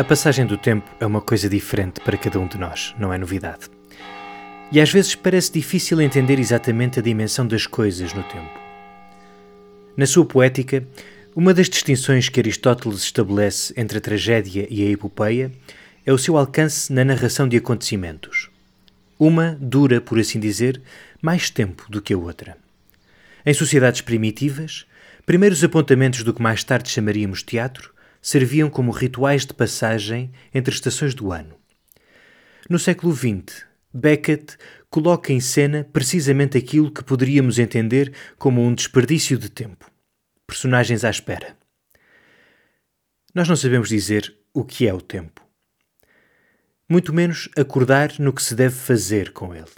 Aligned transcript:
A 0.00 0.04
passagem 0.04 0.46
do 0.46 0.56
tempo 0.56 0.90
é 0.98 1.04
uma 1.04 1.20
coisa 1.20 1.46
diferente 1.46 2.00
para 2.00 2.16
cada 2.16 2.40
um 2.40 2.48
de 2.48 2.56
nós, 2.56 2.94
não 2.98 3.12
é 3.12 3.18
novidade. 3.18 3.68
E 4.72 4.80
às 4.80 4.90
vezes 4.90 5.14
parece 5.14 5.52
difícil 5.52 6.00
entender 6.00 6.38
exatamente 6.38 6.98
a 6.98 7.02
dimensão 7.02 7.46
das 7.46 7.66
coisas 7.66 8.14
no 8.14 8.22
tempo. 8.22 8.58
Na 9.94 10.06
sua 10.06 10.24
poética, 10.24 10.88
uma 11.36 11.52
das 11.52 11.68
distinções 11.68 12.30
que 12.30 12.40
Aristóteles 12.40 13.02
estabelece 13.02 13.74
entre 13.76 13.98
a 13.98 14.00
tragédia 14.00 14.66
e 14.70 14.86
a 14.86 14.90
epopeia 14.90 15.52
é 16.06 16.12
o 16.14 16.18
seu 16.18 16.38
alcance 16.38 16.90
na 16.90 17.04
narração 17.04 17.46
de 17.46 17.58
acontecimentos. 17.58 18.48
Uma 19.18 19.54
dura, 19.60 20.00
por 20.00 20.18
assim 20.18 20.40
dizer, 20.40 20.80
mais 21.20 21.50
tempo 21.50 21.84
do 21.90 22.00
que 22.00 22.14
a 22.14 22.18
outra. 22.18 22.56
Em 23.44 23.52
sociedades 23.52 24.00
primitivas, 24.00 24.86
primeiros 25.26 25.62
apontamentos 25.62 26.22
do 26.22 26.32
que 26.32 26.40
mais 26.40 26.64
tarde 26.64 26.88
chamaríamos 26.88 27.42
teatro 27.42 27.92
serviam 28.20 28.68
como 28.68 28.90
rituais 28.90 29.46
de 29.46 29.54
passagem 29.54 30.32
entre 30.52 30.74
estações 30.74 31.14
do 31.14 31.32
ano. 31.32 31.56
No 32.68 32.78
século 32.78 33.14
XX, 33.14 33.64
Beckett 33.92 34.56
coloca 34.88 35.32
em 35.32 35.40
cena 35.40 35.88
precisamente 35.92 36.56
aquilo 36.56 36.90
que 36.90 37.02
poderíamos 37.02 37.58
entender 37.58 38.12
como 38.38 38.62
um 38.62 38.74
desperdício 38.74 39.38
de 39.38 39.48
tempo. 39.48 39.90
Personagens 40.46 41.04
à 41.04 41.10
espera. 41.10 41.56
Nós 43.34 43.48
não 43.48 43.56
sabemos 43.56 43.88
dizer 43.88 44.36
o 44.52 44.64
que 44.64 44.86
é 44.86 44.92
o 44.92 45.00
tempo. 45.00 45.46
Muito 46.88 47.12
menos 47.12 47.48
acordar 47.56 48.18
no 48.18 48.32
que 48.32 48.42
se 48.42 48.54
deve 48.54 48.74
fazer 48.74 49.32
com 49.32 49.54
ele. 49.54 49.70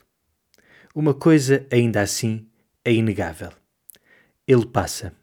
Uma 0.95 1.15
coisa, 1.15 1.67
ainda 1.71 2.01
assim, 2.01 2.47
é 2.85 2.93
inegável. 2.93 3.53
Ele 4.47 4.67
passa 4.67 5.15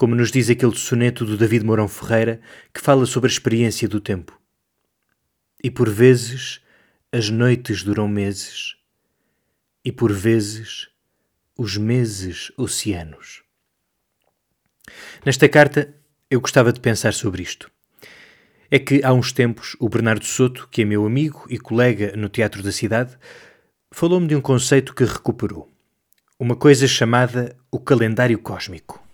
como 0.00 0.14
nos 0.14 0.32
diz 0.32 0.48
aquele 0.48 0.74
soneto 0.74 1.26
do 1.26 1.36
David 1.36 1.62
Mourão 1.62 1.86
Ferreira 1.86 2.40
que 2.72 2.80
fala 2.80 3.04
sobre 3.04 3.28
a 3.28 3.34
experiência 3.34 3.86
do 3.86 4.00
tempo. 4.00 4.40
E 5.62 5.70
por 5.70 5.90
vezes 5.90 6.62
as 7.12 7.28
noites 7.28 7.82
duram 7.82 8.08
meses, 8.08 8.76
e 9.84 9.92
por 9.92 10.10
vezes 10.10 10.88
os 11.54 11.76
meses 11.76 12.50
oceanos. 12.56 13.42
Nesta 15.22 15.46
carta 15.50 15.94
eu 16.30 16.40
gostava 16.40 16.72
de 16.72 16.80
pensar 16.80 17.12
sobre 17.12 17.42
isto. 17.42 17.70
É 18.70 18.78
que 18.78 19.04
há 19.04 19.12
uns 19.12 19.32
tempos 19.32 19.76
o 19.78 19.86
Bernardo 19.86 20.24
Soto, 20.24 20.66
que 20.70 20.80
é 20.80 20.84
meu 20.86 21.04
amigo 21.04 21.44
e 21.50 21.58
colega 21.58 22.16
no 22.16 22.30
Teatro 22.30 22.62
da 22.62 22.72
Cidade, 22.72 23.18
falou-me 23.92 24.28
de 24.28 24.34
um 24.34 24.40
conceito 24.40 24.94
que 24.94 25.04
recuperou. 25.04 25.70
Uma 26.38 26.56
coisa 26.56 26.88
chamada 26.88 27.54
o 27.70 27.78
calendário 27.78 28.38
cósmico. 28.38 29.09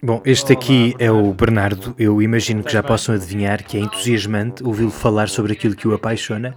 Bom, 0.00 0.22
este 0.24 0.52
aqui 0.52 0.94
é 1.00 1.10
o 1.10 1.32
Bernardo. 1.32 1.92
Eu 1.98 2.22
imagino 2.22 2.62
que 2.62 2.72
já 2.72 2.84
possam 2.84 3.16
adivinhar 3.16 3.64
que 3.64 3.76
é 3.76 3.80
entusiasmante 3.80 4.62
ouvi-lo 4.62 4.92
falar 4.92 5.28
sobre 5.28 5.52
aquilo 5.52 5.74
que 5.74 5.88
o 5.88 5.94
apaixona, 5.94 6.54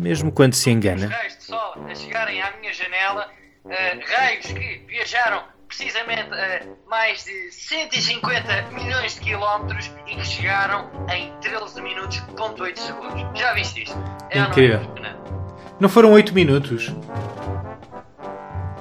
mesmo 0.00 0.32
quando 0.32 0.54
se 0.54 0.68
engana. 0.68 1.06
Raios 1.06 1.36
de 1.36 1.44
sol 1.44 1.76
a 1.88 1.94
chegarem 1.94 2.42
à 2.42 2.52
minha 2.58 2.72
janela, 2.72 3.28
uh, 3.64 3.70
raios 4.18 4.46
que 4.46 4.82
viajaram 4.88 5.44
precisamente 5.68 6.28
a 6.32 6.62
mais 6.90 7.24
de 7.24 7.52
150 7.52 8.70
milhões 8.72 9.14
de 9.14 9.20
quilómetros 9.20 9.92
e 10.08 10.16
que 10.16 10.26
chegaram 10.26 10.90
em 11.08 11.32
13 11.40 11.80
minutos, 11.80 12.18
ponto 12.36 12.64
8 12.64 12.80
segundos. 12.80 13.40
Já 13.40 13.54
viste 13.54 13.84
isto? 13.84 13.96
É 14.30 14.40
Incrível. 14.40 14.80
Não, 15.00 15.76
não 15.78 15.88
foram 15.88 16.10
8 16.10 16.34
minutos? 16.34 16.92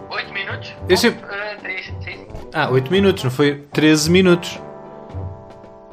8 0.09 0.33
minutos? 0.33 0.73
Eu 0.89 0.97
sempre... 0.97 1.34
3, 2.55 2.61
sim. 2.61 2.61
Ah, 2.61 2.69
8 2.69 2.91
minutos, 2.91 3.23
não 3.23 3.31
foi 3.31 3.65
13 3.73 4.09
minutos. 4.09 4.61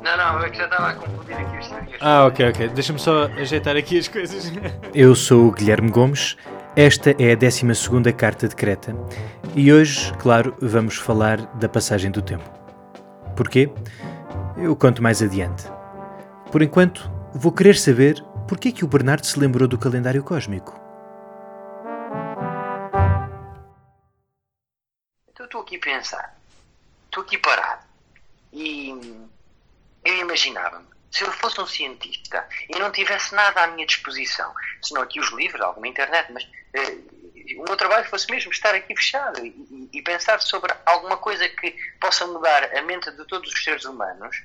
Não, 0.00 0.16
não, 0.16 0.40
eu 0.40 0.54
já 0.54 0.64
estava 0.64 0.88
a 0.88 0.94
confundir 0.94 1.36
aqui 1.36 1.58
os. 1.58 1.70
Ah, 2.00 2.26
ok, 2.26 2.48
ok. 2.48 2.68
Deixa-me 2.68 2.98
só 2.98 3.24
ajeitar 3.24 3.76
aqui 3.76 3.98
as 3.98 4.08
coisas. 4.08 4.52
Eu 4.94 5.14
sou 5.14 5.48
o 5.48 5.52
Guilherme 5.52 5.90
Gomes. 5.90 6.36
Esta 6.74 7.14
é 7.18 7.32
a 7.32 7.36
12 7.36 8.12
carta 8.16 8.48
de 8.48 8.56
Creta. 8.56 8.96
E 9.54 9.72
hoje, 9.72 10.12
claro, 10.18 10.56
vamos 10.60 10.96
falar 10.96 11.38
da 11.56 11.68
passagem 11.68 12.10
do 12.10 12.22
tempo. 12.22 12.48
Porquê? 13.36 13.70
Eu 14.56 14.74
conto 14.74 15.02
mais 15.02 15.22
adiante. 15.22 15.64
Por 16.50 16.62
enquanto, 16.62 17.10
vou 17.34 17.52
querer 17.52 17.76
saber 17.76 18.24
porquê 18.48 18.72
que 18.72 18.84
o 18.84 18.88
Bernardo 18.88 19.26
se 19.26 19.38
lembrou 19.38 19.68
do 19.68 19.78
calendário 19.78 20.22
cósmico. 20.24 20.80
Então 25.28 25.46
estou 25.46 25.60
aqui 25.60 25.76
a 25.76 25.80
pensar 25.80 26.41
estou 27.12 27.22
aqui 27.22 27.36
parado. 27.36 27.86
E 28.52 28.88
eu 30.02 30.16
imaginava-me, 30.16 30.86
se 31.10 31.22
eu 31.22 31.30
fosse 31.32 31.60
um 31.60 31.66
cientista 31.66 32.48
e 32.68 32.78
não 32.78 32.90
tivesse 32.90 33.34
nada 33.34 33.62
à 33.62 33.66
minha 33.66 33.86
disposição, 33.86 34.52
senão 34.82 35.02
aqui 35.02 35.20
os 35.20 35.30
livros, 35.32 35.60
alguma 35.60 35.86
internet, 35.86 36.32
mas 36.32 36.42
uh, 36.44 37.60
o 37.60 37.64
meu 37.64 37.76
trabalho 37.76 38.08
fosse 38.08 38.30
mesmo 38.30 38.50
estar 38.50 38.74
aqui 38.74 38.96
fechado 38.96 39.44
e, 39.44 39.90
e, 39.92 40.02
pensar 40.02 40.40
sobre 40.40 40.74
alguma 40.86 41.18
coisa 41.18 41.46
que 41.48 41.76
possa 42.00 42.26
mudar 42.26 42.74
a 42.76 42.82
mente 42.82 43.10
de 43.10 43.24
todos 43.26 43.52
os 43.52 43.62
seres 43.62 43.84
humanos, 43.84 44.42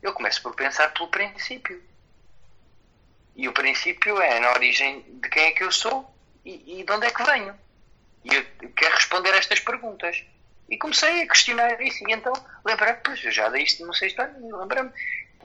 eu 0.00 0.12
começo 0.12 0.40
por 0.42 0.54
pensar 0.54 0.92
pelo 0.92 1.08
princípio. 1.08 1.82
E 3.34 3.48
o 3.48 3.52
princípio 3.52 4.20
é 4.20 4.38
na 4.38 4.52
origem 4.52 5.02
de 5.20 5.28
quem 5.28 5.46
é 5.46 5.52
que 5.52 5.64
eu 5.64 5.72
sou 5.72 6.12
e, 6.44 6.80
e 6.80 6.84
de 6.84 6.92
onde 6.92 7.06
é 7.06 7.10
que 7.10 7.22
venho. 7.22 7.58
E 8.24 8.34
eu 8.34 8.44
quero 8.76 8.94
responder 8.94 9.32
a 9.32 9.38
estas 9.38 9.60
perguntas. 9.60 10.24
E 10.70 10.78
comecei 10.78 11.22
a 11.22 11.26
questionar 11.26 11.80
isso. 11.82 12.08
E 12.08 12.12
então 12.12 12.32
lembrei-me, 12.64 12.98
pois 13.04 13.22
eu 13.24 13.32
já 13.32 13.48
dei 13.48 13.64
isto 13.64 13.84
no 13.84 13.92
sexto 13.92 14.20
ano, 14.22 14.58
lembrei-me. 14.58 14.92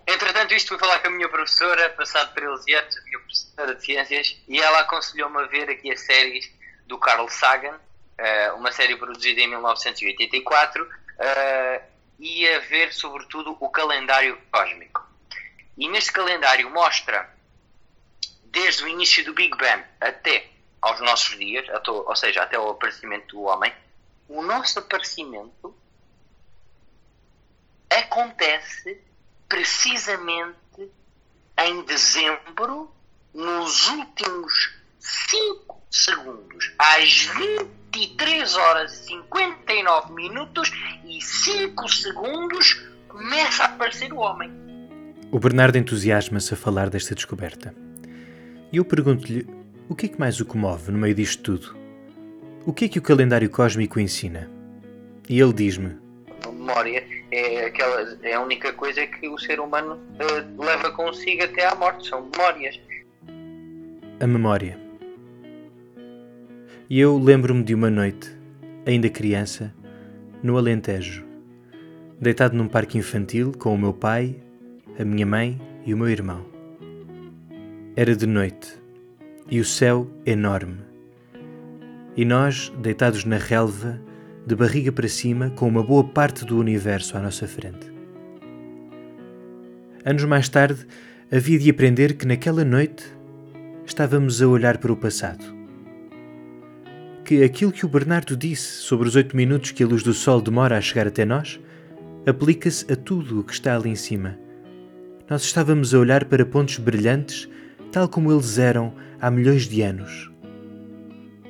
Entretanto, 0.07 0.53
isto 0.53 0.69
fui 0.69 0.77
falar 0.77 0.99
com 0.99 1.07
a 1.07 1.11
minha 1.11 1.27
professora, 1.27 1.89
passado 1.89 2.33
13 2.35 2.73
anos, 2.75 2.97
a 2.97 3.01
minha 3.01 3.19
professora 3.19 3.75
de 3.75 3.83
ciências, 3.83 4.37
e 4.47 4.61
ela 4.61 4.81
aconselhou-me 4.81 5.39
a 5.39 5.47
ver 5.47 5.67
aqui 5.67 5.91
as 5.91 6.01
séries 6.01 6.51
do 6.85 6.99
Carl 6.99 7.27
Sagan, 7.27 7.79
eh, 8.19 8.51
uma 8.51 8.71
série 8.71 8.95
produzida 8.95 9.41
em 9.41 9.47
1984, 9.47 10.87
eh, 11.17 11.81
e 12.19 12.47
a 12.47 12.59
ver, 12.59 12.93
sobretudo, 12.93 13.57
o 13.59 13.67
calendário 13.67 14.39
cósmico. 14.51 15.03
E 15.75 15.89
neste 15.89 16.11
calendário 16.11 16.69
mostra, 16.69 17.27
desde 18.43 18.83
o 18.83 18.87
início 18.87 19.25
do 19.25 19.33
Big 19.33 19.57
Bang 19.57 19.83
até 19.99 20.45
aos 20.81 20.99
nossos 21.01 21.35
dias, 21.39 21.65
ou 21.87 22.15
seja, 22.15 22.43
até 22.43 22.59
o 22.59 22.69
aparecimento 22.69 23.35
do 23.35 23.41
homem, 23.41 23.73
o 24.27 24.41
nosso 24.41 24.79
aparecimento 24.79 25.75
acontece 27.89 29.01
precisamente 29.47 30.55
em 31.57 31.83
dezembro, 31.83 32.91
nos 33.33 33.87
últimos 33.89 34.75
5 34.99 35.81
segundos, 35.89 36.73
às 36.77 37.25
23 37.91 38.55
horas 38.55 39.01
e 39.01 39.05
59 39.05 40.13
minutos 40.13 40.71
e 41.05 41.21
5 41.21 41.87
segundos, 41.89 42.81
começa 43.07 43.63
a 43.63 43.67
aparecer 43.67 44.11
o 44.11 44.17
homem. 44.17 44.51
O 45.31 45.39
Bernardo 45.39 45.77
entusiasma-se 45.77 46.53
a 46.53 46.57
falar 46.57 46.89
desta 46.89 47.15
descoberta. 47.15 47.73
E 48.71 48.77
eu 48.77 48.85
pergunto-lhe 48.85 49.47
o 49.87 49.95
que 49.95 50.07
é 50.07 50.09
que 50.09 50.19
mais 50.19 50.39
o 50.39 50.45
comove 50.45 50.91
no 50.91 50.97
meio 50.97 51.15
disto 51.15 51.43
tudo? 51.43 51.84
O 52.67 52.73
que 52.73 52.85
é 52.85 52.87
que 52.87 52.97
o 52.97 53.01
calendário 53.01 53.47
cósmico 53.47 53.99
ensina? 53.99 54.49
E 55.29 55.39
ele 55.39 55.53
diz-me: 55.53 55.95
A 56.43 56.51
memória 56.51 57.03
é, 57.31 57.65
aquela, 57.65 58.17
é 58.23 58.33
a 58.33 58.41
única 58.41 58.73
coisa 58.73 59.05
que 59.05 59.29
o 59.29 59.37
ser 59.37 59.59
humano 59.59 59.93
uh, 59.93 60.63
leva 60.63 60.91
consigo 60.91 61.43
até 61.43 61.67
à 61.67 61.75
morte, 61.75 62.09
são 62.09 62.27
memórias. 62.27 62.79
A 64.19 64.25
memória. 64.25 64.79
E 66.89 66.99
eu 66.99 67.19
lembro-me 67.19 67.63
de 67.63 67.75
uma 67.75 67.91
noite, 67.91 68.35
ainda 68.83 69.09
criança, 69.09 69.71
no 70.41 70.57
Alentejo, 70.57 71.23
deitado 72.19 72.57
num 72.57 72.67
parque 72.67 72.97
infantil 72.97 73.51
com 73.59 73.75
o 73.75 73.77
meu 73.77 73.93
pai, 73.93 74.37
a 74.97 75.05
minha 75.05 75.25
mãe 75.25 75.61
e 75.85 75.93
o 75.93 75.97
meu 75.97 76.09
irmão. 76.09 76.43
Era 77.95 78.15
de 78.15 78.25
noite 78.25 78.73
e 79.51 79.59
o 79.59 79.65
céu 79.65 80.09
enorme 80.25 80.94
e 82.15 82.23
nós, 82.23 82.71
deitados 82.81 83.25
na 83.25 83.37
relva, 83.37 83.99
de 84.45 84.55
barriga 84.55 84.91
para 84.91 85.07
cima, 85.07 85.49
com 85.49 85.67
uma 85.67 85.83
boa 85.83 86.03
parte 86.03 86.45
do 86.45 86.57
universo 86.57 87.17
à 87.17 87.21
nossa 87.21 87.47
frente. 87.47 87.91
Anos 90.05 90.23
mais 90.23 90.47
tarde, 90.47 90.85
havia 91.31 91.59
de 91.59 91.69
aprender 91.69 92.13
que 92.13 92.27
naquela 92.27 92.63
noite 92.63 93.03
estávamos 93.85 94.41
a 94.41 94.47
olhar 94.47 94.77
para 94.77 94.93
o 94.93 94.97
passado. 94.97 95.43
Que 97.23 97.43
aquilo 97.43 97.71
que 97.71 97.85
o 97.85 97.89
Bernardo 97.89 98.37
disse 98.37 98.83
sobre 98.83 99.07
os 99.07 99.15
oito 99.15 99.35
minutos 99.35 99.71
que 99.71 99.83
a 99.83 99.87
luz 99.87 100.03
do 100.03 100.13
sol 100.13 100.41
demora 100.41 100.77
a 100.77 100.81
chegar 100.81 101.07
até 101.07 101.25
nós 101.25 101.59
aplica-se 102.27 102.91
a 102.91 102.95
tudo 102.95 103.39
o 103.39 103.43
que 103.43 103.53
está 103.53 103.75
ali 103.75 103.89
em 103.89 103.95
cima. 103.95 104.37
Nós 105.27 105.43
estávamos 105.43 105.93
a 105.93 105.99
olhar 105.99 106.25
para 106.25 106.45
pontos 106.45 106.77
brilhantes, 106.77 107.49
tal 107.91 108.07
como 108.07 108.31
eles 108.31 108.59
eram 108.59 108.93
há 109.19 109.31
milhões 109.31 109.67
de 109.67 109.81
anos 109.81 110.34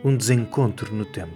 um 0.05 0.15
desencontro 0.15 0.93
no 0.93 1.03
tempo. 1.03 1.35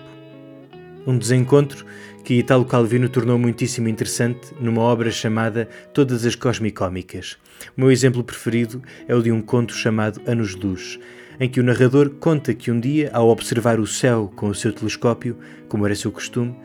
Um 1.07 1.17
desencontro 1.17 1.83
que 2.23 2.35
Italo 2.35 2.63
Calvino 2.63 3.09
tornou 3.09 3.39
muitíssimo 3.39 3.89
interessante 3.89 4.53
numa 4.61 4.83
obra 4.83 5.09
chamada 5.09 5.67
Todas 5.91 6.23
as 6.23 6.35
Cosmicómicas. 6.35 7.35
O 7.75 7.81
meu 7.81 7.91
exemplo 7.91 8.23
preferido 8.23 8.79
é 9.07 9.15
o 9.15 9.23
de 9.23 9.31
um 9.31 9.41
conto 9.41 9.73
chamado 9.73 10.21
Anos-Luz, 10.27 10.99
em 11.39 11.49
que 11.49 11.59
o 11.59 11.63
narrador 11.63 12.11
conta 12.11 12.53
que 12.53 12.69
um 12.69 12.79
dia, 12.79 13.09
ao 13.11 13.29
observar 13.29 13.79
o 13.79 13.87
céu 13.87 14.31
com 14.35 14.49
o 14.49 14.55
seu 14.55 14.71
telescópio, 14.71 15.35
como 15.67 15.87
era 15.87 15.95
seu 15.95 16.11
costume, 16.11 16.55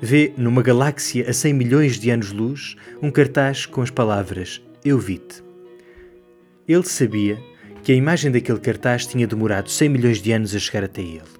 vê 0.00 0.32
numa 0.36 0.62
galáxia 0.62 1.28
a 1.28 1.32
100 1.32 1.54
milhões 1.54 1.98
de 1.98 2.08
anos-luz 2.10 2.76
um 3.02 3.10
cartaz 3.10 3.66
com 3.66 3.82
as 3.82 3.90
palavras 3.90 4.62
Eu 4.84 4.96
vi-te. 4.96 5.42
Ele 6.68 6.84
sabia 6.84 7.36
que 7.82 7.90
a 7.90 7.96
imagem 7.96 8.30
daquele 8.30 8.60
cartaz 8.60 9.06
tinha 9.06 9.26
demorado 9.26 9.68
100 9.68 9.88
milhões 9.88 10.22
de 10.22 10.30
anos 10.30 10.54
a 10.54 10.58
chegar 10.60 10.84
até 10.84 11.02
ele 11.02 11.37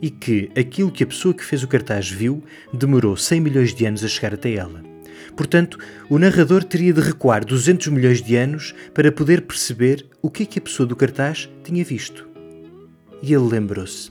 e 0.00 0.10
que 0.10 0.50
aquilo 0.58 0.90
que 0.90 1.02
a 1.02 1.06
pessoa 1.06 1.34
que 1.34 1.44
fez 1.44 1.62
o 1.62 1.68
cartaz 1.68 2.10
viu 2.10 2.42
demorou 2.72 3.16
100 3.16 3.40
milhões 3.40 3.74
de 3.74 3.84
anos 3.84 4.04
a 4.04 4.08
chegar 4.08 4.34
até 4.34 4.54
ela. 4.54 4.82
Portanto, 5.36 5.78
o 6.08 6.18
narrador 6.18 6.64
teria 6.64 6.92
de 6.92 7.00
recuar 7.00 7.44
200 7.44 7.88
milhões 7.88 8.22
de 8.22 8.36
anos 8.36 8.74
para 8.94 9.12
poder 9.12 9.42
perceber 9.42 10.06
o 10.22 10.30
que 10.30 10.44
é 10.44 10.46
que 10.46 10.58
a 10.58 10.62
pessoa 10.62 10.86
do 10.86 10.96
cartaz 10.96 11.48
tinha 11.62 11.84
visto. 11.84 12.26
E 13.22 13.32
ele 13.32 13.44
lembrou-se. 13.44 14.10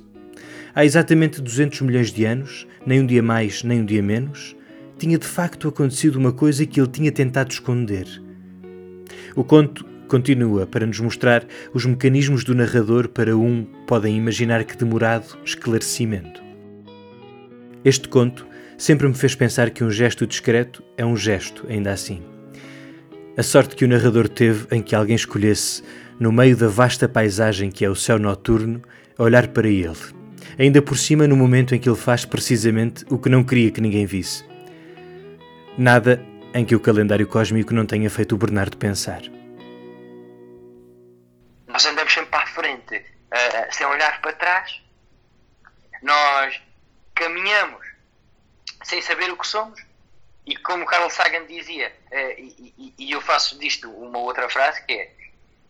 Há 0.74 0.86
exatamente 0.86 1.42
200 1.42 1.82
milhões 1.82 2.12
de 2.12 2.26
anos, 2.26 2.68
nem 2.86 3.00
um 3.00 3.06
dia 3.06 3.24
mais, 3.24 3.64
nem 3.64 3.82
um 3.82 3.86
dia 3.86 4.04
menos, 4.04 4.56
tinha 4.98 5.18
de 5.18 5.26
facto 5.26 5.68
acontecido 5.68 6.18
uma 6.18 6.32
coisa 6.32 6.66
que 6.66 6.80
ele 6.80 6.90
tinha 6.90 7.12
tentado 7.12 7.52
esconder. 7.52 8.08
O 9.36 9.44
conto 9.44 9.86
Continua 10.08 10.68
para 10.68 10.86
nos 10.86 11.00
mostrar 11.00 11.46
os 11.74 11.86
mecanismos 11.86 12.44
do 12.44 12.54
narrador 12.54 13.10
para 13.10 13.36
um, 13.36 13.66
podem 13.88 14.16
imaginar 14.16 14.64
que 14.64 14.78
demorado, 14.78 15.38
esclarecimento. 15.44 16.44
Este 17.84 18.08
conto 18.08 18.46
sempre 18.78 19.08
me 19.08 19.14
fez 19.14 19.36
pensar 19.36 19.70
que 19.72 19.84
um 19.84 19.90
gesto 19.90 20.28
discreto 20.28 20.84
é 20.98 21.06
um 21.06 21.18
gesto, 21.18 21.66
ainda 21.68 21.92
assim. 21.92 22.22
A 23.38 23.44
sorte 23.44 23.76
que 23.76 23.84
o 23.84 23.88
narrador 23.88 24.30
teve 24.30 24.68
em 24.72 24.82
que 24.82 24.96
alguém 24.96 25.16
escolhesse, 25.16 25.84
no 26.20 26.32
meio 26.32 26.56
da 26.56 26.68
vasta 26.68 27.10
paisagem 27.10 27.70
que 27.70 27.84
é 27.84 27.90
o 27.90 27.96
céu 27.96 28.18
noturno, 28.18 28.82
olhar 29.18 29.48
para 29.48 29.68
ele, 29.68 29.92
ainda 30.58 30.82
por 30.82 30.98
cima 30.98 31.28
no 31.28 31.36
momento 31.36 31.76
em 31.76 31.80
que 31.80 31.90
ele 31.90 31.98
faz 31.98 32.26
precisamente 32.26 33.04
o 33.10 33.18
que 33.18 33.30
não 33.30 33.44
queria 33.44 33.72
que 33.72 33.82
ninguém 33.82 34.06
visse. 34.06 34.44
Nada 35.78 36.22
em 36.54 36.64
que 36.64 36.76
o 36.76 36.80
calendário 36.80 37.28
cósmico 37.28 37.74
não 37.74 37.86
tenha 37.86 38.10
feito 38.10 38.36
o 38.36 38.38
Bernardo 38.38 38.78
pensar. 38.78 39.35
Uh, 43.36 43.74
sem 43.74 43.86
olhar 43.86 44.22
para 44.22 44.34
trás. 44.34 44.82
Nós 46.02 46.62
caminhamos 47.14 47.86
sem 48.84 49.02
saber 49.02 49.32
o 49.32 49.38
que 49.38 49.48
somos. 49.48 49.84
E 50.46 50.56
como 50.58 50.86
Carl 50.86 51.10
Sagan 51.10 51.46
dizia, 51.46 51.92
uh, 52.12 52.40
e, 52.40 52.94
e, 52.98 53.12
eu 53.12 53.20
faço 53.22 53.58
disto 53.58 53.90
uma 53.90 54.20
outra 54.20 54.48
frase, 54.50 54.86
que 54.86 54.94
é, 54.94 55.12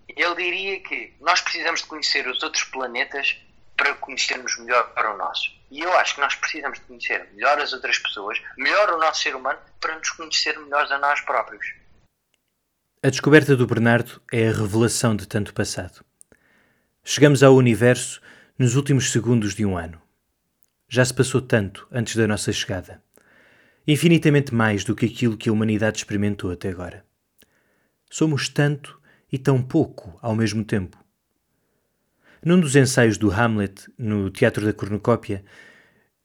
ele 0.09 0.35
diria 0.35 0.79
que 0.81 1.13
nós 1.21 1.41
precisamos 1.41 1.81
de 1.81 1.87
conhecer 1.87 2.27
os 2.27 2.43
outros 2.43 2.65
planetas 2.65 3.37
para 3.77 3.93
conhecermos 3.95 4.57
melhor 4.59 4.93
para 4.93 5.13
o 5.13 5.17
nosso. 5.17 5.51
E 5.71 5.79
eu 5.79 5.97
acho 5.97 6.15
que 6.15 6.21
nós 6.21 6.35
precisamos 6.35 6.79
de 6.79 6.85
conhecer 6.85 7.27
melhor 7.33 7.59
as 7.59 7.73
outras 7.73 7.97
pessoas, 7.99 8.41
melhor 8.57 8.91
o 8.91 8.97
nosso 8.97 9.21
ser 9.21 9.35
humano, 9.35 9.59
para 9.79 9.97
nos 9.97 10.09
conhecer 10.11 10.57
melhor 10.59 10.91
a 10.91 10.97
nós 10.99 11.21
próprios. 11.21 11.73
A 13.01 13.09
descoberta 13.09 13.55
do 13.55 13.67
Bernardo 13.67 14.21
é 14.31 14.47
a 14.47 14.51
revelação 14.51 15.15
de 15.15 15.27
tanto 15.27 15.53
passado. 15.53 16.03
Chegamos 17.07 17.43
ao 17.43 17.55
universo 17.55 18.19
nos 18.57 18.75
últimos 18.75 19.11
segundos 19.11 19.53
de 19.53 19.63
um 19.63 19.77
ano. 19.77 20.01
Já 20.89 21.05
se 21.05 21.13
passou 21.13 21.39
tanto 21.39 21.87
antes 21.91 22.15
da 22.15 22.25
nossa 22.25 22.51
chegada. 22.51 22.99
Infinitamente 23.87 24.51
mais 24.55 24.83
do 24.83 24.95
que 24.95 25.05
aquilo 25.05 25.37
que 25.37 25.47
a 25.47 25.53
humanidade 25.53 25.99
experimentou 25.99 26.49
até 26.49 26.69
agora. 26.69 27.05
Somos 28.09 28.49
tanto 28.49 28.99
e 29.31 29.37
tão 29.37 29.61
pouco 29.61 30.17
ao 30.19 30.35
mesmo 30.35 30.65
tempo. 30.65 30.97
Num 32.43 32.59
dos 32.59 32.75
ensaios 32.75 33.19
do 33.19 33.31
Hamlet, 33.31 33.87
no 33.99 34.31
Teatro 34.31 34.65
da 34.65 34.73
Cornucópia, 34.73 35.45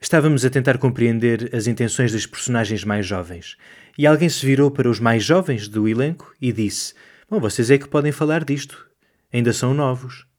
estávamos 0.01 0.47
a 0.47 0.51
tentar 0.51 0.79
compreender 0.79 1.55
as 1.55 1.67
intenções 1.67 2.11
das 2.11 2.25
personagens 2.25 2.85
mais 2.85 3.05
jovens 3.05 3.59
e 3.99 4.07
alguém 4.07 4.31
se 4.31 4.47
virou 4.47 4.71
para 4.71 4.89
os 4.89 4.99
mais 4.99 5.23
jovens 5.23 5.69
do 5.69 5.87
elenco 5.87 6.35
e 6.41 6.51
disse: 6.51 6.95
Bom, 7.29 7.39
vocês 7.39 7.71
é 7.71 7.77
que 7.77 7.87
podem 7.87 8.13
falar 8.13 8.47
disto, 8.47 8.89
ainda 9.31 9.53
são 9.53 9.75
novos. 9.75 10.30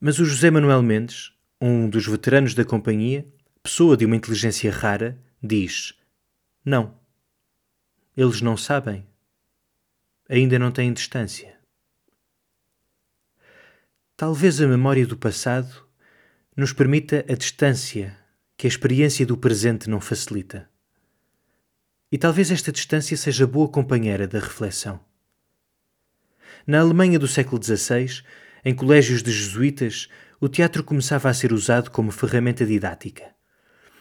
Mas 0.00 0.20
o 0.20 0.24
José 0.24 0.48
Manuel 0.50 0.80
Mendes, 0.82 1.32
um 1.60 1.90
dos 1.90 2.06
veteranos 2.06 2.54
da 2.54 2.64
companhia, 2.64 3.26
pessoa 3.62 3.96
de 3.96 4.04
uma 4.04 4.14
inteligência 4.14 4.70
rara, 4.70 5.20
diz: 5.42 5.92
Não. 6.64 6.96
Eles 8.16 8.40
não 8.40 8.56
sabem. 8.56 9.06
Ainda 10.28 10.58
não 10.58 10.70
têm 10.70 10.92
distância. 10.92 11.58
Talvez 14.16 14.60
a 14.60 14.66
memória 14.66 15.06
do 15.06 15.16
passado 15.16 15.84
nos 16.56 16.72
permita 16.72 17.24
a 17.28 17.34
distância 17.34 18.16
que 18.56 18.66
a 18.66 18.68
experiência 18.68 19.24
do 19.24 19.36
presente 19.36 19.88
não 19.88 20.00
facilita. 20.00 20.68
E 22.10 22.18
talvez 22.18 22.50
esta 22.50 22.72
distância 22.72 23.16
seja 23.16 23.46
boa 23.46 23.68
companheira 23.68 24.26
da 24.26 24.38
reflexão. 24.38 25.00
Na 26.66 26.80
Alemanha 26.80 27.18
do 27.18 27.28
século 27.28 27.62
XVI, 27.62 28.22
em 28.64 28.74
colégios 28.74 29.22
de 29.22 29.30
jesuítas, 29.30 30.08
o 30.40 30.48
teatro 30.48 30.84
começava 30.84 31.28
a 31.28 31.34
ser 31.34 31.52
usado 31.52 31.90
como 31.90 32.10
ferramenta 32.10 32.64
didática. 32.64 33.24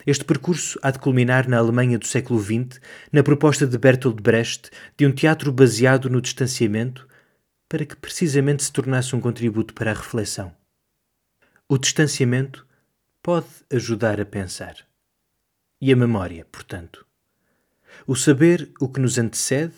Este 0.05 0.23
percurso 0.23 0.79
há 0.81 0.91
de 0.91 0.99
culminar 0.99 1.49
na 1.49 1.57
Alemanha 1.57 1.99
do 1.99 2.07
século 2.07 2.39
XX, 2.39 2.79
na 3.11 3.23
proposta 3.23 3.67
de 3.67 3.77
Bertolt 3.77 4.21
Brecht 4.21 4.69
de 4.95 5.05
um 5.05 5.11
teatro 5.11 5.51
baseado 5.51 6.09
no 6.09 6.21
distanciamento, 6.21 7.07
para 7.67 7.85
que 7.85 7.95
precisamente 7.95 8.63
se 8.63 8.71
tornasse 8.71 9.15
um 9.15 9.19
contributo 9.19 9.73
para 9.73 9.91
a 9.91 9.93
reflexão. 9.93 10.55
O 11.67 11.77
distanciamento 11.77 12.65
pode 13.21 13.47
ajudar 13.69 14.21
a 14.21 14.25
pensar. 14.25 14.77
E 15.81 15.91
a 15.91 15.95
memória, 15.95 16.45
portanto. 16.49 17.05
O 18.05 18.15
saber 18.15 18.71
o 18.79 18.87
que 18.87 19.01
nos 19.01 19.17
antecede 19.17 19.75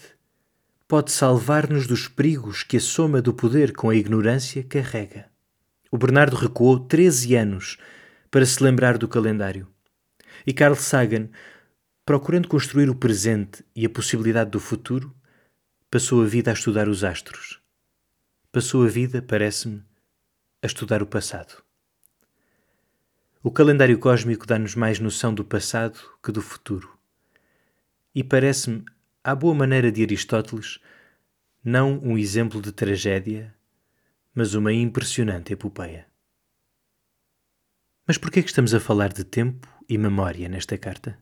pode 0.89 1.11
salvar-nos 1.11 1.85
dos 1.85 2.07
perigos 2.07 2.63
que 2.63 2.77
a 2.77 2.79
soma 2.79 3.21
do 3.21 3.31
poder 3.31 3.73
com 3.73 3.91
a 3.91 3.95
ignorância 3.95 4.63
carrega. 4.63 5.29
O 5.91 5.99
Bernardo 5.99 6.35
recuou 6.35 6.79
13 6.79 7.35
anos 7.35 7.77
para 8.31 8.43
se 8.43 8.63
lembrar 8.63 8.97
do 8.97 9.07
calendário. 9.07 9.67
E 10.47 10.51
Carl 10.51 10.73
Sagan, 10.73 11.29
procurando 12.03 12.47
construir 12.47 12.89
o 12.89 12.95
presente 12.95 13.63
e 13.75 13.85
a 13.85 13.89
possibilidade 13.89 14.49
do 14.49 14.59
futuro, 14.59 15.15
passou 15.91 16.23
a 16.23 16.25
vida 16.25 16.49
a 16.49 16.55
estudar 16.55 16.89
os 16.89 17.03
astros. 17.03 17.61
Passou 18.51 18.83
a 18.83 18.89
vida, 18.89 19.21
parece-me, 19.21 19.83
a 20.59 20.65
estudar 20.65 21.03
o 21.03 21.07
passado. 21.07 21.61
O 23.43 23.51
calendário 23.51 23.99
cósmico 23.99 24.47
dá-nos 24.47 24.73
mais 24.73 24.99
noção 24.99 25.35
do 25.35 25.45
passado 25.45 25.99
que 26.23 26.31
do 26.31 26.41
futuro 26.41 26.99
e 28.13 28.23
parece-me, 28.23 28.83
à 29.23 29.35
boa 29.35 29.53
maneira 29.53 29.91
de 29.91 30.03
Aristóteles, 30.03 30.79
não 31.63 31.99
um 31.99 32.17
exemplo 32.17 32.61
de 32.61 32.71
tragédia, 32.71 33.53
mas 34.33 34.53
uma 34.53 34.71
impressionante 34.71 35.53
epopeia. 35.53 36.07
Mas 38.07 38.17
por 38.17 38.31
que 38.31 38.39
é 38.39 38.41
que 38.41 38.49
estamos 38.49 38.73
a 38.73 38.79
falar 38.79 39.13
de 39.13 39.23
tempo 39.23 39.67
e 39.87 39.97
memória 39.97 40.47
nesta 40.49 40.77
carta? 40.77 41.19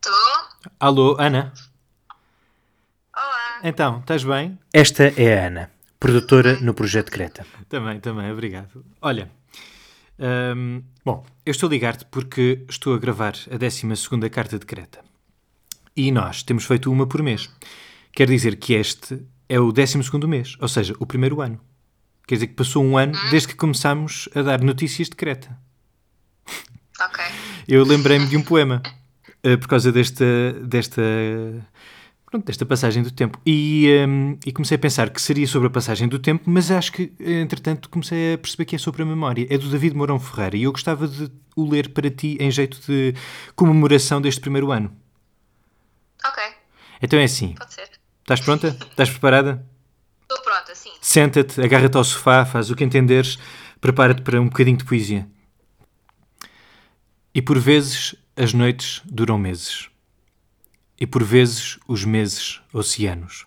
Tô? 0.00 0.10
Alô, 0.80 1.16
Ana? 1.20 1.52
Olá. 3.14 3.60
Então, 3.62 4.00
estás 4.00 4.24
bem? 4.24 4.58
Esta 4.72 5.04
é 5.20 5.38
a 5.38 5.46
Ana, 5.46 5.70
produtora 6.00 6.58
no 6.60 6.74
Projeto 6.74 7.12
Creta. 7.12 7.46
Também, 7.68 8.00
também, 8.00 8.32
obrigado. 8.32 8.84
Olha, 9.00 9.30
um, 10.18 10.82
bom, 11.04 11.24
eu 11.46 11.50
estou 11.50 11.68
a 11.68 11.70
ligar-te 11.70 12.04
porque 12.06 12.64
estou 12.68 12.94
a 12.94 12.98
gravar 12.98 13.34
a 13.50 13.56
12 13.56 13.86
carta 14.30 14.58
de 14.58 14.66
Creta. 14.66 15.00
E 15.96 16.10
nós 16.10 16.42
temos 16.42 16.64
feito 16.64 16.92
uma 16.92 17.06
por 17.06 17.22
mês. 17.22 17.48
Quer 18.12 18.28
dizer 18.28 18.56
que 18.56 18.74
este 18.74 19.20
é 19.48 19.58
o 19.58 19.72
12 19.72 19.98
mês, 20.26 20.56
ou 20.60 20.68
seja, 20.68 20.94
o 20.98 21.06
primeiro 21.06 21.40
ano. 21.40 21.60
Quer 22.26 22.34
dizer 22.34 22.46
que 22.48 22.54
passou 22.54 22.84
um 22.84 22.98
ano 22.98 23.18
desde 23.30 23.48
que 23.48 23.54
começámos 23.54 24.28
a 24.34 24.42
dar 24.42 24.60
notícias 24.62 25.08
de 25.08 25.16
Creta. 25.16 25.58
Ok. 27.00 27.24
Eu 27.66 27.84
lembrei-me 27.84 28.26
de 28.26 28.36
um 28.36 28.42
poema 28.42 28.82
uh, 29.44 29.56
por 29.58 29.68
causa 29.68 29.92
desta, 29.92 30.52
desta 30.64 31.02
pronto, 32.30 32.44
desta 32.44 32.66
passagem 32.66 33.02
do 33.02 33.10
tempo. 33.10 33.40
E, 33.44 33.88
um, 34.06 34.38
e, 34.44 34.52
comecei 34.52 34.76
a 34.76 34.78
pensar 34.78 35.08
que 35.10 35.20
seria 35.20 35.46
sobre 35.46 35.68
a 35.68 35.70
passagem 35.70 36.06
do 36.06 36.18
tempo, 36.18 36.44
mas 36.46 36.70
acho 36.70 36.92
que, 36.92 37.12
entretanto, 37.18 37.88
comecei 37.88 38.34
a 38.34 38.38
perceber 38.38 38.66
que 38.66 38.76
é 38.76 38.78
sobre 38.78 39.02
a 39.02 39.06
memória. 39.06 39.46
É 39.48 39.56
do 39.56 39.68
David 39.68 39.96
Mourão 39.96 40.20
Ferreira 40.20 40.56
e 40.56 40.64
eu 40.64 40.72
gostava 40.72 41.08
de 41.08 41.30
o 41.56 41.68
ler 41.68 41.88
para 41.88 42.10
ti 42.10 42.36
em 42.38 42.50
jeito 42.50 42.80
de 42.86 43.14
comemoração 43.56 44.20
deste 44.20 44.40
primeiro 44.40 44.70
ano. 44.70 44.94
Ok. 46.24 46.42
Então 47.02 47.18
é 47.18 47.24
assim. 47.24 47.54
Pode 47.54 47.72
ser. 47.72 47.88
Estás 48.20 48.40
pronta? 48.40 48.68
Estás 48.68 49.08
preparada? 49.08 49.66
Estou 50.22 50.38
pronta. 50.42 50.74
sim. 50.74 50.90
Senta-te, 51.00 51.60
agarra-te 51.62 51.96
ao 51.96 52.04
sofá, 52.04 52.44
faz 52.44 52.70
o 52.70 52.76
que 52.76 52.84
entenderes, 52.84 53.38
prepara-te 53.80 54.20
para 54.20 54.38
um 54.40 54.48
bocadinho 54.48 54.76
de 54.76 54.84
poesia. 54.84 55.26
E 57.34 57.40
por 57.40 57.58
vezes 57.58 58.14
as 58.36 58.52
noites 58.52 59.00
duram 59.06 59.38
meses. 59.38 59.88
E 61.00 61.06
por 61.06 61.22
vezes 61.22 61.78
os 61.86 62.04
meses 62.04 62.60
oceanos. 62.72 63.46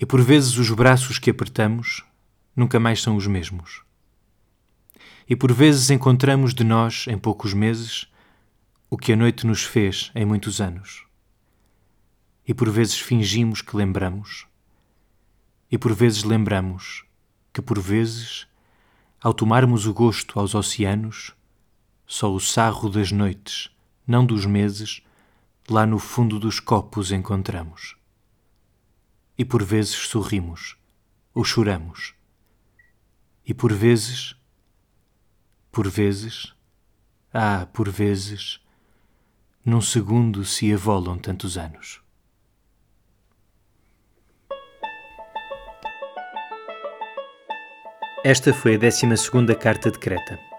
E 0.00 0.06
por 0.06 0.22
vezes 0.22 0.56
os 0.56 0.70
braços 0.70 1.18
que 1.18 1.30
apertamos 1.30 2.02
nunca 2.56 2.80
mais 2.80 3.02
são 3.02 3.16
os 3.16 3.26
mesmos. 3.26 3.82
E 5.28 5.36
por 5.36 5.52
vezes 5.52 5.90
encontramos 5.90 6.54
de 6.54 6.64
nós, 6.64 7.06
em 7.08 7.18
poucos 7.18 7.52
meses, 7.52 8.06
o 8.88 8.96
que 8.96 9.12
a 9.12 9.16
noite 9.16 9.46
nos 9.46 9.64
fez 9.64 10.10
em 10.14 10.24
muitos 10.24 10.60
anos. 10.60 11.04
E 12.46 12.54
por 12.54 12.70
vezes 12.70 12.98
fingimos 12.98 13.62
que 13.62 13.76
lembramos. 13.76 14.46
E 15.70 15.78
por 15.78 15.94
vezes 15.94 16.22
lembramos 16.22 17.04
que 17.52 17.62
por 17.62 17.80
vezes, 17.80 18.46
ao 19.20 19.32
tomarmos 19.32 19.86
o 19.86 19.94
gosto 19.94 20.38
aos 20.38 20.54
oceanos, 20.54 21.32
só 22.06 22.32
o 22.32 22.40
sarro 22.40 22.88
das 22.90 23.10
noites, 23.10 23.70
não 24.06 24.26
dos 24.26 24.44
meses, 24.44 25.02
lá 25.68 25.86
no 25.86 25.98
fundo 25.98 26.38
dos 26.38 26.60
copos 26.60 27.10
encontramos. 27.10 27.96
E 29.36 29.44
por 29.44 29.64
vezes 29.64 29.94
sorrimos, 29.94 30.76
ou 31.32 31.44
choramos. 31.44 32.14
E 33.44 33.52
por 33.52 33.72
vezes, 33.72 34.36
por 35.72 35.88
vezes, 35.88 36.54
ah, 37.32 37.66
por 37.72 37.90
vezes, 37.90 38.60
num 39.64 39.80
segundo 39.80 40.44
se 40.44 40.72
avolam 40.72 41.18
tantos 41.18 41.56
anos. 41.58 42.02
Esta 48.22 48.54
foi 48.54 48.76
a 48.76 48.78
12 48.78 49.54
Carta 49.56 49.90
de 49.90 49.98
Creta. 49.98 50.53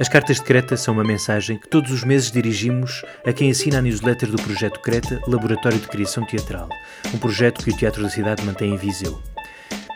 As 0.00 0.08
cartas 0.08 0.36
de 0.36 0.44
Creta 0.44 0.76
são 0.76 0.94
uma 0.94 1.02
mensagem 1.02 1.58
que 1.58 1.66
todos 1.66 1.90
os 1.90 2.04
meses 2.04 2.30
dirigimos 2.30 3.02
a 3.26 3.32
quem 3.32 3.50
assina 3.50 3.78
a 3.78 3.82
newsletter 3.82 4.30
do 4.30 4.40
Projeto 4.40 4.78
Creta, 4.80 5.20
Laboratório 5.26 5.80
de 5.80 5.88
Criação 5.88 6.24
Teatral, 6.24 6.68
um 7.12 7.18
projeto 7.18 7.64
que 7.64 7.70
o 7.70 7.76
Teatro 7.76 8.04
da 8.04 8.08
Cidade 8.08 8.44
mantém 8.44 8.72
em 8.72 8.76
Viseu. 8.76 9.20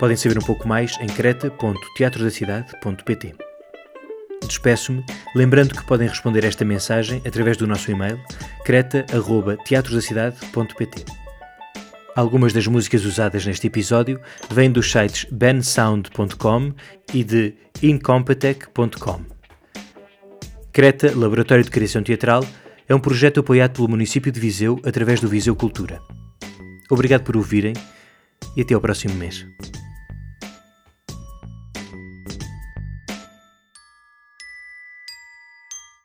Podem 0.01 0.17
saber 0.17 0.39
um 0.39 0.43
pouco 0.43 0.67
mais 0.67 0.99
em 1.01 1.07
creta.teatrodacidade.pt. 1.07 3.37
Despeço-me, 4.45 5.05
lembrando 5.37 5.73
que 5.73 5.85
podem 5.85 6.09
responder 6.09 6.43
esta 6.43 6.65
mensagem 6.65 7.23
através 7.25 7.57
do 7.57 7.69
nosso 7.69 7.89
e-mail 7.89 8.19
creta.teatrodacidade.pt. 8.65 11.05
Algumas 12.17 12.53
das 12.53 12.67
músicas 12.67 13.05
usadas 13.05 13.47
neste 13.47 13.69
episódio 13.69 14.21
vêm 14.51 14.69
dos 14.69 14.91
sites 14.91 15.29
bensound.com 15.31 16.73
e 17.15 17.23
de 17.23 17.55
incompetech.com. 17.81 19.42
Creta 20.73 21.13
Laboratório 21.15 21.63
de 21.63 21.71
Criação 21.71 22.03
Teatral 22.03 22.43
é 22.89 22.95
um 22.95 22.99
projeto 22.99 23.41
apoiado 23.41 23.75
pelo 23.75 23.91
município 23.91 24.33
de 24.33 24.41
Viseu 24.41 24.81
através 24.87 25.21
do 25.21 25.29
Viseu 25.29 25.55
Cultura. 25.55 26.01
Obrigado 26.91 27.25
por 27.25 27.37
ouvirem 27.37 27.75
e 28.57 28.63
até 28.63 28.73
ao 28.73 28.81
próximo 28.81 29.15
mês. 29.15 29.47